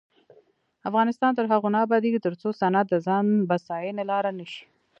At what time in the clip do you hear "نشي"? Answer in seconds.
4.39-4.63